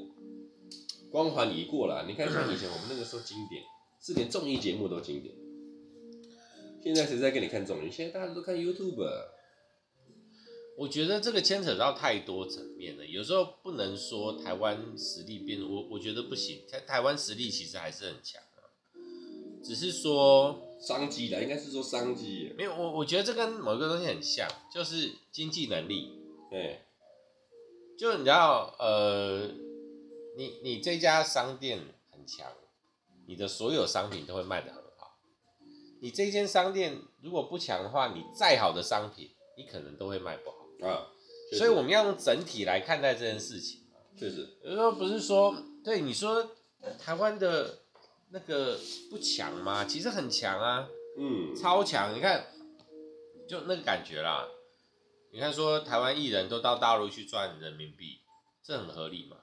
[1.17, 2.05] 光环已过了。
[2.07, 3.63] 你看像以前我们那个时候经典，
[3.99, 5.33] 是连综艺节目都经典。
[6.83, 7.89] 现在谁在给你看综艺？
[7.89, 9.03] 现在大家都看 YouTube。
[10.77, 16.61] 我觉得这个牵扯到太多层面了，有时候不能说台湾实力变，我我觉得不行。
[16.69, 18.69] 台台湾实力其实还是很强啊，
[19.63, 22.53] 只是说商机的，应该是说商机。
[22.55, 26.11] 没有，我我觉得这跟某一个东西很像，就是经济能力。
[26.51, 26.81] 对，
[27.97, 29.49] 就你知道，呃，
[30.37, 31.79] 你你这家商店
[32.11, 32.45] 很强，
[33.25, 35.17] 你的所有商品都会卖得很好。
[35.99, 40.57] 你这间商店如果不强的话，你再好的商品，你可能都会卖不好。
[40.87, 41.07] 啊，
[41.57, 43.81] 所以我们要用整体来看待这件事情。
[44.15, 46.51] 确实，有时候不是说，对你说
[46.99, 47.79] 台湾的
[48.29, 49.85] 那个不强吗？
[49.85, 52.15] 其实很强啊，嗯，超强。
[52.15, 52.45] 你看，
[53.49, 54.47] 就那个感觉啦。
[55.31, 58.19] 你看，说台湾艺人都到大陆去赚人民币，
[58.61, 59.37] 这很合理嘛？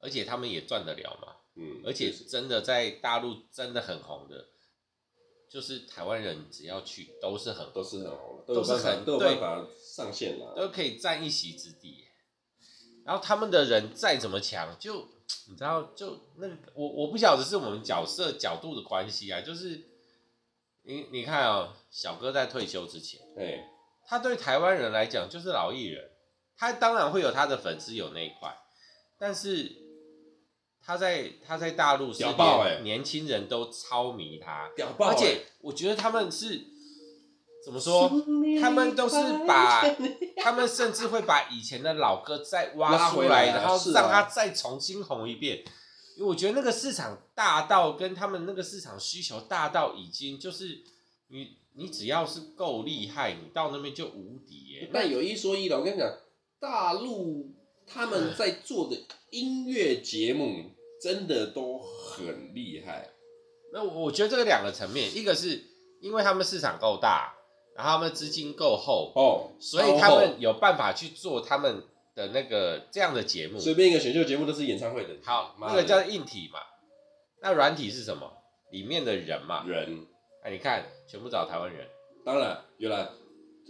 [0.00, 1.36] 而且他们也赚得了嘛？
[1.56, 4.48] 嗯，而且真的在大陆真的很红的。
[5.48, 12.04] 就是台湾人只要去都是很都是很红的，都是很都有办法上线了，都可以占一席之地。
[13.04, 15.08] 然后他们的人再怎么强，就
[15.48, 19.40] 你知道，就那个我我不晓得是我们角色角度的关系啊。
[19.40, 19.84] 就是
[20.82, 23.64] 你你看啊、喔，小哥在退休之前，对，
[24.04, 26.10] 他对台湾人来讲就是老艺人，
[26.56, 28.54] 他当然会有他的粉丝有那一块，
[29.16, 29.85] 但是。
[30.86, 36.64] 他在他在大陆是连年轻人都超迷他，屌爆，而且我觉得他们是
[37.64, 38.08] 怎么说？
[38.60, 39.82] 他们都是把
[40.38, 45.64] 他们甚至会把以前的老歌再挖出来，然后让他再重新红一遍。
[46.16, 50.84] 因为我觉得那个市场大到跟他们那个市场需求大到已经就是
[51.30, 54.88] 你你只要是够厉害，你到那边就无敌耶。
[54.92, 56.08] 那有一说一了，我跟你讲，
[56.60, 57.52] 大陆
[57.84, 58.96] 他们在做的
[59.30, 60.75] 音乐节目。
[61.00, 63.10] 真的都很厉害。
[63.72, 65.62] 那我觉得这个两个层面，一个是
[66.00, 67.34] 因为他们市场够大，
[67.74, 71.82] 然后他们资金够厚哦，所以他们有办法去做他们
[72.14, 73.58] 的那个这样的节目。
[73.58, 75.14] 随便一个选秀节目都是演唱会的。
[75.22, 76.60] 好，那个叫硬体嘛。
[77.42, 78.32] 那软体是什么？
[78.70, 79.64] 里面的人嘛。
[79.66, 80.06] 人。
[80.42, 81.86] 哎，你看，全部找台湾人。
[82.24, 83.08] 当然，原来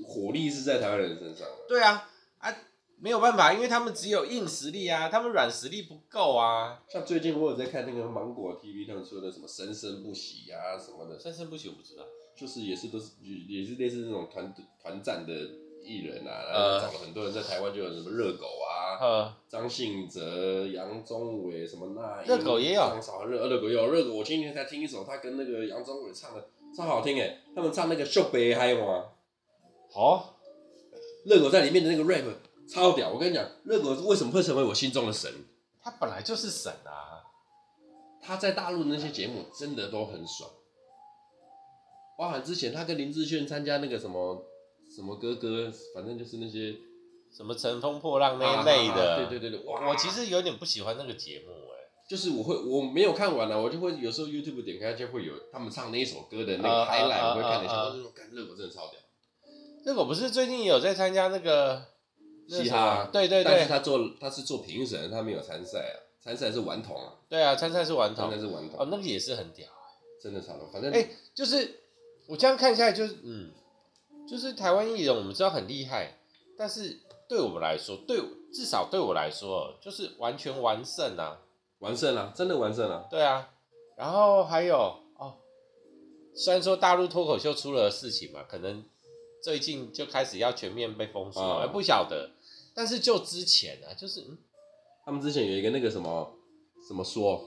[0.06, 1.48] 火力是在台湾人身上。
[1.66, 2.08] 对啊，
[2.38, 2.54] 啊。
[2.98, 6.82] 没有办法，因为他们只有硬实力啊，他们软实力不够啊。
[6.88, 11.18] 像最近我有在看那个芒果 TV，他们说的什么生生不息啊什么的。
[11.18, 12.02] 生生不息我不知道，
[12.34, 15.32] 就是也是都是也是类似那种团团战的
[15.84, 22.22] 艺人啊，然后找了很多人在台湾，就有什么热狗啊，张、呃、信哲、杨宗纬什么那。
[22.22, 22.80] 热狗也有。
[22.80, 27.40] 张韶涵热热狗也有热狗，我今天才听一首他跟那个杨宗纬唱的，超好听诶！
[27.54, 29.04] 他们唱那个《秀北还有吗？
[29.90, 30.38] 好，
[31.26, 32.24] 热狗在里面的那个 rap
[32.68, 33.10] 超屌！
[33.10, 35.32] 我跟你讲，热狗为什么会成为我心中的神？
[35.82, 37.22] 他本来就是神啊！
[38.20, 40.50] 他在大陆的那些节目真的都很爽，
[42.18, 44.44] 包含之前他跟林志炫参加那个什么
[44.94, 46.74] 什么哥哥，反正就是那些
[47.32, 49.14] 什么乘风破浪那一类的。
[49.14, 51.76] 啊、对对对对，我我其实有点不喜欢那个节目哎。
[52.08, 59.00] 就是我会我没有看完了，我就会有时候 YouTube 点开就会有他们唱那一首歌的那个 highlight，我会看一下，我就说，看热狗真的超屌。
[59.84, 61.84] 热狗不是最近有在参加那个
[62.48, 63.08] 嘻哈？
[63.12, 63.44] 对对对。
[63.44, 67.14] 但是他做他是做评审，他没有参赛啊，参赛是顽童啊。
[67.28, 68.30] 对啊，参赛是顽童。
[68.30, 68.80] 参赛是顽童。
[68.80, 69.68] 哦，那个也是很屌，
[70.22, 70.66] 真的超屌。
[70.72, 71.82] 反正哎，就是
[72.26, 73.50] 我这样看下来，就是嗯，
[74.28, 76.18] 就是台湾艺人我们知道很厉害，
[76.56, 78.20] 但是对我们来说，对
[78.52, 81.42] 至少对我来说，就是完全完胜啊。
[81.80, 83.06] 完胜了，真的完胜了。
[83.10, 83.50] 对啊，
[83.98, 84.76] 然后还有
[85.18, 85.34] 哦，
[86.34, 88.82] 虽然说大陆脱口秀出了事情嘛，可能
[89.42, 92.30] 最近就开始要全面被封锁，哦、不晓得。
[92.76, 94.38] 但是就之前啊，就是嗯，
[95.04, 96.38] 他们之前有一个那个什么
[96.86, 97.42] 什么说，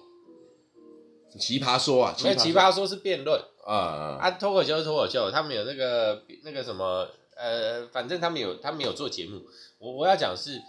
[1.40, 7.08] 奇葩说啊，那奇葩说是辩论啊啊，啊脱口秀是脱口秀，他们有那个那个什么
[7.38, 9.42] 呃，反正他们有他们有做节目。
[9.78, 10.60] 我我要讲是，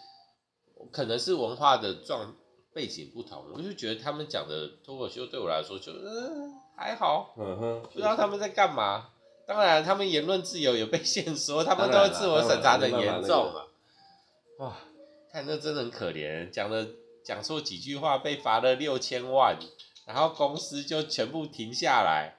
[0.92, 2.36] 可能是文化的状。
[2.72, 9.08] 背景不同，我就觉得他们讲的脱口秀对我来说就嗯还好，嗯哼，不知道他们在干嘛。
[9.44, 13.66] 当然，他们言论自由也被限缩，他们都自我审查的严重啊。
[14.60, 14.76] 哇，
[15.32, 16.86] 看那真的很可怜，讲了
[17.24, 19.58] 讲错几句话被罚了六千万，
[20.06, 22.36] 然后公司就全部停下来。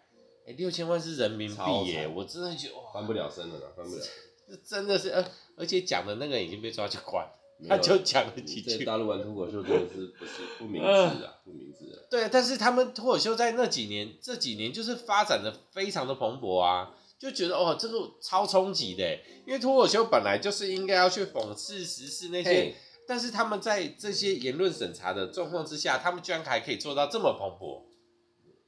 [0.47, 4.01] 哎，六千万是人民币耶，我真的觉得翻不了身了，翻不了。
[4.47, 5.25] 这真的是，而
[5.57, 7.27] 而且讲的那个已经被抓去关。
[7.67, 8.77] 他就讲了几句。
[8.77, 12.01] 在大陆玩脱口秀真的是不是不明智啊，不明智啊。
[12.09, 16.91] 对，但是他们脱口秀在那几年，这几年就是发展的非常的蓬勃啊，
[17.21, 19.03] 就觉得哦，这个超冲击的，
[19.45, 22.73] 因为脱口秀本来就是应该要去讽刺时事那些，
[23.07, 27.83] 但是他们在这些言论审查的状况之下，他们居然还可以做到这么蓬勃，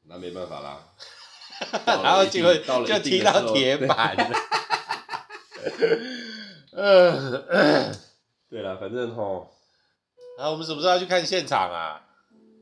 [0.07, 0.87] 那没办法啦。
[1.85, 4.15] 然后就会就踢到铁板。
[6.73, 7.95] 嗯。
[8.51, 9.49] 对了，反正吼，
[10.37, 11.99] 然后我们什么时候要去看现场啊？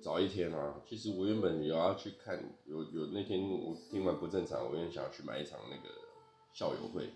[0.02, 0.82] 早一天啊。
[0.88, 5.94] 其实我原本有要去看，有有那天我听完不正常，我有点想要去买一场那个
[6.54, 7.10] 校友会。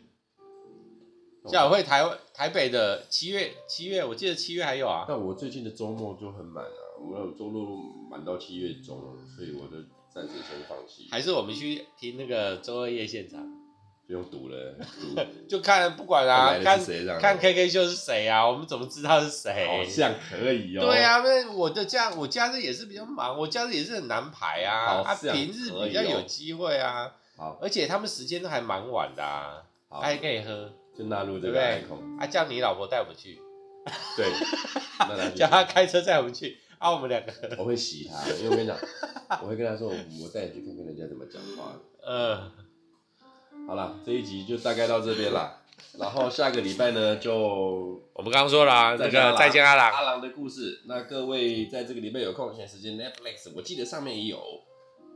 [1.47, 5.05] 校友会台台北的七月七月，我记得七月还有啊。
[5.07, 7.77] 但我最近的周末就很满啊，我有周末
[8.09, 8.99] 满到七月中，
[9.35, 11.07] 所以我就暂时先放弃。
[11.11, 13.64] 还是我们去听那个周二夜现场？
[14.07, 14.75] 不用赌了，
[15.49, 16.79] 就看不管啊，看
[17.19, 18.45] 看 K K 秀是谁啊？
[18.47, 19.65] 我们怎么知道是谁？
[19.67, 20.85] 好像可以哦。
[20.85, 25.03] 对啊，那我的假我假日也是比较忙，我假日也是很难排啊。
[25.03, 27.11] 他平日比较有机会啊。
[27.35, 32.23] 好，而且他们时间都还蛮晚的啊，还可以喝，就纳入这个，对不对？
[32.23, 33.41] 啊，叫你老婆带我们去。
[34.15, 34.31] 对，
[35.35, 37.31] 叫他开车载我们去，啊，我们两个。
[37.57, 38.77] 我会洗他，因为我跟你讲，
[39.41, 41.73] 我会跟他说，我带你去看看人家怎么讲话。
[42.07, 42.51] 嗯。
[43.67, 45.61] 好了，这一集就大概到这边了。
[45.97, 47.33] 然后下个礼拜呢，就
[48.13, 50.81] 我们刚刚说了啊，那个再见阿郎，阿郎的故事。
[50.85, 54.39] 那各位在这个礼拜有空闲时间，Netflix 我记得上面也有，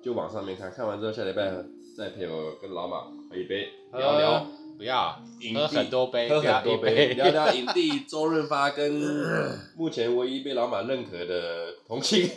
[0.02, 1.52] 就往上面看看完之后，下礼拜
[1.97, 4.45] 再陪我跟老马喝一杯，聊聊。
[4.78, 5.22] 不要，
[5.54, 8.89] 喝很多杯，喝很多杯，聊聊 影帝周润发跟
[9.76, 12.30] 目前唯一被老马认可的童星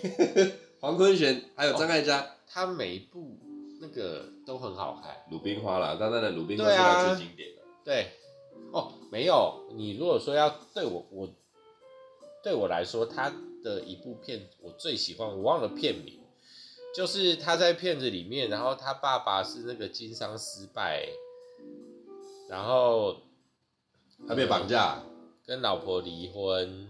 [0.81, 3.39] 黄坤玄，还有张艾嘉，他每一部。
[3.81, 7.63] 那个都很好看，鲁冰花啦，当然的鲁冰花是他最经典的。
[7.85, 8.11] 对，
[8.73, 11.29] 哦，没有，你如果说要对我，我
[12.43, 13.33] 对我来说，他
[13.63, 16.21] 的一部片我最喜欢，我忘了片名，
[16.95, 21.09] 就是他在片子里面，然后他爸爸是那个经商失败，
[22.49, 23.17] 然后
[24.27, 25.03] 他被绑架，
[25.47, 26.89] 跟老婆离婚，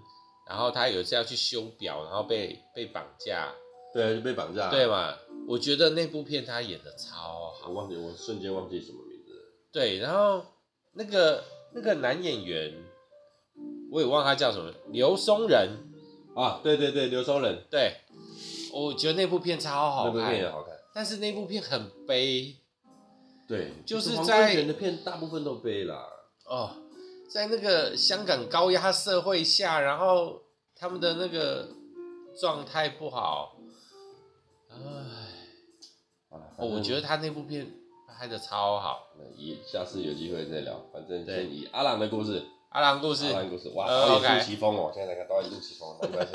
[0.49, 3.53] 然后他有一次要去修表，然后被被绑架。
[3.93, 4.71] 对，就被绑架。
[4.71, 5.15] 对嘛？
[5.47, 7.69] 我觉得那部片他演的超好。
[7.69, 9.41] 我忘记，我瞬间忘记什么名字了。
[9.73, 10.45] 对，然后
[10.93, 11.43] 那个
[11.75, 12.73] 那个男演员，
[13.91, 15.71] 我也忘他叫什么，刘松仁
[16.37, 17.65] 啊，对对对，刘松仁。
[17.69, 17.97] 对，
[18.73, 22.57] 我觉得那部片超好看，那部片也好看，但是那部片很悲。
[23.49, 26.07] 对，就是在演的片大部分都悲啦。
[26.47, 26.71] 哦，
[27.29, 30.41] 在那个香港高压社会下，然后
[30.77, 31.69] 他们的那个
[32.41, 33.59] 状态不好。
[36.63, 37.67] 哦，我觉得他那部片
[38.07, 39.09] 拍的超好。
[39.19, 46.33] 那以下次有机会再聊，反正先以阿郎的故事，阿郎故事，阿郎故事，哇，导演杜奇峰哦，现在看导演杜奇峰，没关系。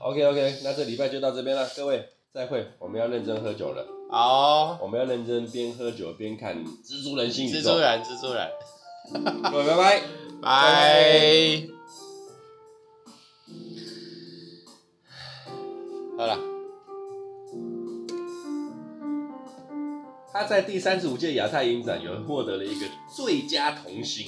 [0.00, 3.84] OK OK， 那这礼拜就到这边了，各位再会，我们要认真喝酒了。
[4.10, 7.48] 好、哦，我们要认真边喝酒边看《蜘蛛人心》。
[7.52, 8.50] 蜘蛛人，蜘蛛人。
[9.50, 10.02] 各位拜拜，
[10.40, 11.68] 拜。
[16.16, 16.57] 好了。
[20.32, 24.26] 他在第三十五届亚太影展有获得了一个最佳童星。